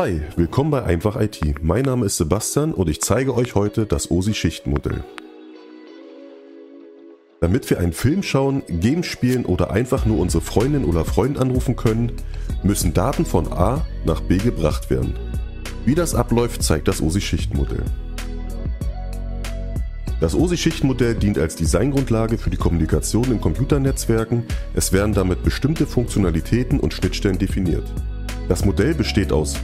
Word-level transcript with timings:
Hi, 0.00 0.22
willkommen 0.34 0.70
bei 0.70 0.82
Einfach 0.82 1.20
IT. 1.20 1.62
Mein 1.62 1.84
Name 1.84 2.06
ist 2.06 2.16
Sebastian 2.16 2.72
und 2.72 2.88
ich 2.88 3.02
zeige 3.02 3.34
euch 3.34 3.54
heute 3.54 3.84
das 3.84 4.10
OSI-Schichtenmodell. 4.10 5.04
Damit 7.42 7.68
wir 7.68 7.78
einen 7.78 7.92
Film 7.92 8.22
schauen, 8.22 8.62
Games 8.66 9.04
spielen 9.04 9.44
oder 9.44 9.72
einfach 9.72 10.06
nur 10.06 10.18
unsere 10.18 10.42
Freundin 10.42 10.86
oder 10.86 11.04
Freund 11.04 11.38
anrufen 11.38 11.76
können, 11.76 12.12
müssen 12.62 12.94
Daten 12.94 13.26
von 13.26 13.52
A 13.52 13.86
nach 14.06 14.22
B 14.22 14.38
gebracht 14.38 14.88
werden. 14.88 15.18
Wie 15.84 15.94
das 15.94 16.14
abläuft, 16.14 16.62
zeigt 16.62 16.88
das 16.88 17.02
OSI-Schichtenmodell. 17.02 17.84
Das 20.18 20.34
OSI-Schichtenmodell 20.34 21.14
dient 21.16 21.36
als 21.36 21.56
Designgrundlage 21.56 22.38
für 22.38 22.48
die 22.48 22.56
Kommunikation 22.56 23.30
in 23.30 23.40
Computernetzwerken. 23.42 24.44
Es 24.72 24.94
werden 24.94 25.12
damit 25.12 25.42
bestimmte 25.42 25.86
Funktionalitäten 25.86 26.80
und 26.80 26.94
Schnittstellen 26.94 27.36
definiert. 27.36 27.84
Das 28.48 28.64
Modell 28.64 28.94
besteht 28.94 29.30
aus 29.30 29.56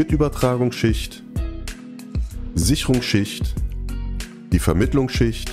Bitübertragungsschicht, 0.00 1.22
Sicherungsschicht, 2.54 3.54
die 4.50 4.58
Vermittlungsschicht, 4.58 5.52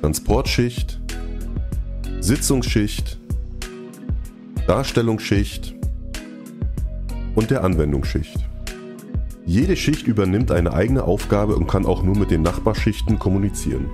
Transportschicht, 0.00 1.00
Sitzungsschicht, 2.20 3.18
Darstellungsschicht 4.68 5.74
und 7.34 7.50
der 7.50 7.64
Anwendungsschicht. 7.64 8.38
Jede 9.44 9.74
Schicht 9.74 10.06
übernimmt 10.06 10.52
eine 10.52 10.72
eigene 10.72 11.02
Aufgabe 11.02 11.56
und 11.56 11.66
kann 11.66 11.86
auch 11.86 12.04
nur 12.04 12.16
mit 12.16 12.30
den 12.30 12.42
Nachbarschichten 12.42 13.18
kommunizieren. 13.18 13.86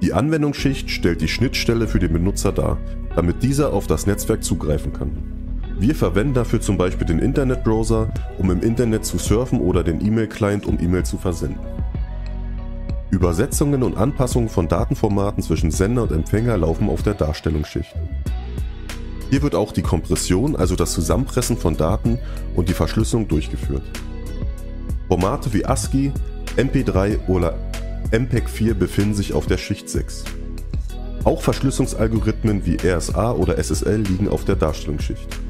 Die 0.00 0.12
Anwendungsschicht 0.12 0.90
stellt 0.90 1.22
die 1.22 1.26
Schnittstelle 1.26 1.88
für 1.88 1.98
den 1.98 2.12
Benutzer 2.12 2.52
dar, 2.52 2.78
damit 3.16 3.42
dieser 3.42 3.72
auf 3.72 3.88
das 3.88 4.06
Netzwerk 4.06 4.44
zugreifen 4.44 4.92
kann. 4.92 5.35
Wir 5.78 5.94
verwenden 5.94 6.32
dafür 6.32 6.60
zum 6.60 6.78
Beispiel 6.78 7.06
den 7.06 7.18
Internetbrowser, 7.18 8.08
um 8.38 8.50
im 8.50 8.62
Internet 8.62 9.04
zu 9.04 9.18
surfen 9.18 9.60
oder 9.60 9.84
den 9.84 10.04
E-Mail-Client, 10.04 10.64
um 10.64 10.80
E-Mail 10.80 11.04
zu 11.04 11.18
versenden. 11.18 11.60
Übersetzungen 13.10 13.82
und 13.82 13.96
Anpassungen 13.96 14.48
von 14.48 14.68
Datenformaten 14.68 15.42
zwischen 15.42 15.70
Sender 15.70 16.04
und 16.04 16.12
Empfänger 16.12 16.56
laufen 16.56 16.88
auf 16.88 17.02
der 17.02 17.12
Darstellungsschicht. 17.12 17.94
Hier 19.28 19.42
wird 19.42 19.54
auch 19.54 19.72
die 19.72 19.82
Kompression, 19.82 20.56
also 20.56 20.76
das 20.76 20.92
Zusammenpressen 20.92 21.58
von 21.58 21.76
Daten 21.76 22.18
und 22.54 22.70
die 22.70 22.74
Verschlüsselung 22.74 23.28
durchgeführt. 23.28 23.82
Formate 25.08 25.52
wie 25.52 25.66
ASCII, 25.66 26.10
MP3 26.56 27.28
oder 27.28 27.54
MPEG-4 28.12 28.72
befinden 28.72 29.14
sich 29.14 29.34
auf 29.34 29.46
der 29.46 29.58
Schicht 29.58 29.90
6. 29.90 30.24
Auch 31.24 31.42
Verschlüsselungsalgorithmen 31.42 32.64
wie 32.64 32.78
RSA 32.82 33.32
oder 33.32 33.58
SSL 33.62 34.00
liegen 34.00 34.28
auf 34.28 34.44
der 34.44 34.56
Darstellungsschicht. 34.56 35.45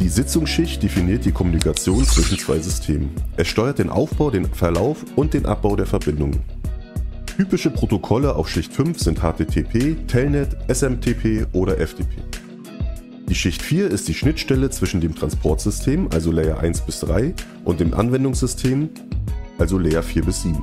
Die 0.00 0.08
Sitzungsschicht 0.08 0.80
definiert 0.80 1.24
die 1.24 1.32
Kommunikation 1.32 2.04
zwischen 2.04 2.38
zwei 2.38 2.60
Systemen. 2.60 3.10
Es 3.36 3.48
steuert 3.48 3.80
den 3.80 3.90
Aufbau, 3.90 4.30
den 4.30 4.46
Verlauf 4.46 5.04
und 5.16 5.34
den 5.34 5.44
Abbau 5.44 5.74
der 5.74 5.86
Verbindungen. 5.86 6.40
Typische 7.26 7.70
Protokolle 7.70 8.36
auf 8.36 8.48
Schicht 8.48 8.72
5 8.72 8.98
sind 8.98 9.18
HTTP, 9.18 9.96
Telnet, 10.06 10.56
SMTP 10.72 11.46
oder 11.52 11.78
FTP. 11.84 12.22
Die 13.28 13.34
Schicht 13.34 13.60
4 13.60 13.90
ist 13.90 14.06
die 14.06 14.14
Schnittstelle 14.14 14.70
zwischen 14.70 15.00
dem 15.00 15.16
Transportsystem, 15.16 16.08
also 16.12 16.30
Layer 16.30 16.60
1 16.60 16.82
bis 16.82 17.00
3, 17.00 17.34
und 17.64 17.80
dem 17.80 17.92
Anwendungssystem, 17.92 18.90
also 19.58 19.78
Layer 19.78 20.04
4 20.04 20.24
bis 20.24 20.42
7. 20.42 20.58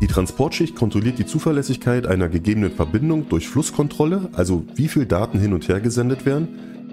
Die 0.00 0.06
Transportschicht 0.06 0.76
kontrolliert 0.76 1.18
die 1.18 1.26
Zuverlässigkeit 1.26 2.06
einer 2.06 2.28
gegebenen 2.28 2.70
Verbindung 2.70 3.28
durch 3.28 3.48
Flusskontrolle, 3.48 4.28
also 4.34 4.64
wie 4.74 4.86
viel 4.86 5.06
Daten 5.06 5.40
hin 5.40 5.52
und 5.52 5.66
her 5.66 5.80
gesendet 5.80 6.24
werden, 6.24 6.48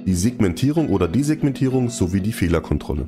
die 0.06 0.14
Segmentierung 0.14 0.90
oder 0.90 1.08
Desegmentierung 1.08 1.90
sowie 1.90 2.22
die 2.22 2.32
Fehlerkontrolle. 2.32 3.08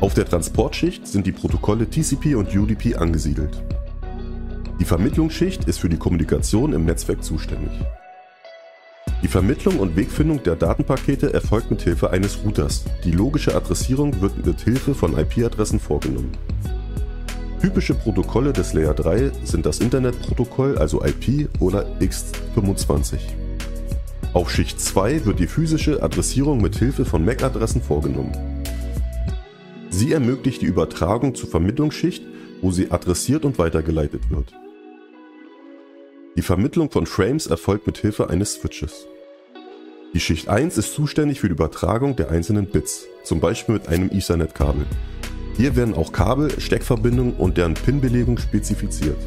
Auf 0.00 0.14
der 0.14 0.24
Transportschicht 0.24 1.06
sind 1.06 1.26
die 1.26 1.32
Protokolle 1.32 1.88
TCP 1.88 2.36
und 2.36 2.54
UDP 2.54 2.94
angesiedelt. 2.94 3.62
Die 4.78 4.84
Vermittlungsschicht 4.84 5.64
ist 5.64 5.78
für 5.78 5.88
die 5.88 5.96
Kommunikation 5.96 6.72
im 6.72 6.84
Netzwerk 6.84 7.24
zuständig. 7.24 7.72
Die 9.22 9.28
Vermittlung 9.28 9.78
und 9.78 9.96
Wegfindung 9.96 10.42
der 10.42 10.56
Datenpakete 10.56 11.32
erfolgt 11.32 11.70
mit 11.70 11.82
Hilfe 11.82 12.10
eines 12.10 12.44
Routers. 12.44 12.84
Die 13.04 13.12
logische 13.12 13.54
Adressierung 13.56 14.20
wird 14.20 14.44
mit 14.44 14.60
Hilfe 14.60 14.94
von 14.94 15.16
IP-Adressen 15.16 15.80
vorgenommen. 15.80 16.32
Typische 17.60 17.94
Protokolle 17.94 18.52
des 18.52 18.74
Layer 18.74 18.94
3 18.94 19.32
sind 19.44 19.64
das 19.64 19.78
Internetprotokoll, 19.78 20.76
also 20.76 21.02
IP 21.02 21.48
oder 21.60 21.86
X25. 22.00 23.43
Auf 24.34 24.50
Schicht 24.50 24.80
2 24.80 25.26
wird 25.26 25.38
die 25.38 25.46
physische 25.46 26.02
Adressierung 26.02 26.60
mit 26.60 26.74
Hilfe 26.74 27.04
von 27.04 27.24
MAC-Adressen 27.24 27.80
vorgenommen. 27.80 28.32
Sie 29.90 30.12
ermöglicht 30.12 30.60
die 30.60 30.66
Übertragung 30.66 31.36
zur 31.36 31.48
Vermittlungsschicht, 31.48 32.24
wo 32.60 32.72
sie 32.72 32.90
adressiert 32.90 33.44
und 33.44 33.60
weitergeleitet 33.60 34.28
wird. 34.30 34.52
Die 36.36 36.42
Vermittlung 36.42 36.90
von 36.90 37.06
Frames 37.06 37.46
erfolgt 37.46 37.86
mit 37.86 37.98
Hilfe 37.98 38.28
eines 38.28 38.54
Switches. 38.54 39.06
Die 40.14 40.20
Schicht 40.20 40.48
1 40.48 40.78
ist 40.78 40.94
zuständig 40.94 41.38
für 41.38 41.46
die 41.46 41.54
Übertragung 41.54 42.16
der 42.16 42.32
einzelnen 42.32 42.66
Bits, 42.66 43.06
zum 43.22 43.38
Beispiel 43.38 43.74
mit 43.74 43.86
einem 43.86 44.10
Ethernet-Kabel. 44.10 44.84
Hier 45.56 45.76
werden 45.76 45.94
auch 45.94 46.10
Kabel, 46.10 46.60
Steckverbindungen 46.60 47.34
und 47.34 47.56
deren 47.56 47.74
Pin-Belegung 47.74 48.38
spezifiziert. 48.38 49.18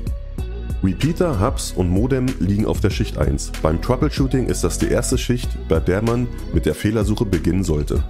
Repeater, 0.84 1.40
Hubs 1.40 1.72
und 1.72 1.90
Modem 1.90 2.28
liegen 2.40 2.68
auf 2.68 2.80
der 2.82 2.92
Schicht 2.92 3.18
1. 3.18 3.52
Beim 3.64 3.82
Troubleshooting 3.82 4.46
ist 4.46 4.64
das 4.64 4.78
die 4.78 4.90
erste 4.90 5.18
Schicht, 5.18 5.50
bei 5.68 5.80
der 5.80 6.04
man 6.04 6.28
mit 6.54 6.68
der 6.68 6.76
Fehlersuche 6.76 7.26
beginnen 7.26 7.64
sollte. 7.64 8.04